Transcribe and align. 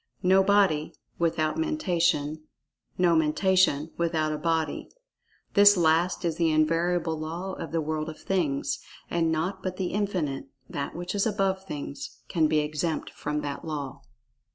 No 0.23 0.41
body, 0.41 0.95
without 1.19 1.59
Mentation; 1.59 2.45
no 2.97 3.15
Mentation 3.15 3.91
without 3.97 4.33
a 4.33 4.37
body. 4.39 4.89
This 5.53 5.77
last 5.77 6.25
is 6.25 6.37
the 6.37 6.49
invariable 6.51 7.19
law 7.19 7.53
of 7.53 7.71
the 7.71 7.81
world 7.81 8.09
of 8.09 8.17
Things. 8.19 8.79
And 9.11 9.31
naught 9.31 9.61
but 9.61 9.77
The 9.77 9.91
Infinite—That 9.93 10.95
which 10.95 11.13
is 11.13 11.27
above 11.27 11.65
Things—can 11.65 12.47
be 12.47 12.61
exempt 12.61 13.11
from 13.11 13.41
that 13.41 13.63
law. 13.63 14.01